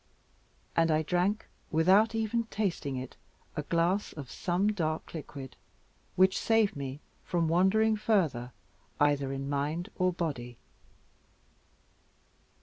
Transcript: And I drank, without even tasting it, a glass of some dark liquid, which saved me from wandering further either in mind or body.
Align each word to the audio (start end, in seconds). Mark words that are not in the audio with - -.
And 0.75 0.89
I 0.89 1.03
drank, 1.03 1.47
without 1.69 2.15
even 2.15 2.45
tasting 2.45 2.95
it, 2.95 3.17
a 3.55 3.61
glass 3.61 4.13
of 4.13 4.31
some 4.31 4.71
dark 4.73 5.13
liquid, 5.13 5.55
which 6.15 6.39
saved 6.39 6.75
me 6.75 7.01
from 7.23 7.47
wandering 7.47 7.95
further 7.95 8.51
either 8.99 9.31
in 9.31 9.47
mind 9.47 9.89
or 9.97 10.11
body. 10.11 10.57